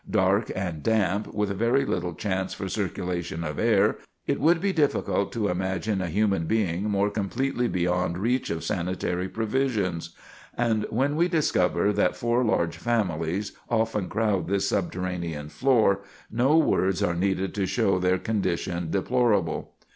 Dark 0.09 0.51
and 0.55 0.81
damp, 0.81 1.31
with 1.31 1.51
very 1.51 1.85
little 1.85 2.15
chance 2.15 2.55
for 2.55 2.67
circulation 2.67 3.43
of 3.43 3.59
air, 3.59 3.99
it 4.25 4.39
would 4.39 4.59
be 4.59 4.73
difficult 4.73 5.31
to 5.33 5.47
imagine 5.47 6.01
a 6.01 6.07
human 6.09 6.45
being 6.47 6.89
more 6.89 7.11
completely 7.11 7.67
beyond 7.67 8.17
reach 8.17 8.49
of 8.49 8.63
sanitary 8.63 9.29
provisions. 9.29 10.15
And 10.57 10.87
when 10.89 11.15
we 11.15 11.29
consider 11.29 11.93
that 11.93 12.15
four 12.17 12.43
large 12.43 12.77
families 12.77 13.51
often 13.69 14.09
crowd 14.09 14.47
this 14.47 14.67
subterranean 14.69 15.49
floor, 15.49 15.99
no 16.31 16.57
words 16.57 17.03
are 17.03 17.13
needed 17.13 17.53
to 17.53 17.67
show 17.67 17.99
their 17.99 18.17
condition 18.17 18.89
deplorable. 18.89 19.73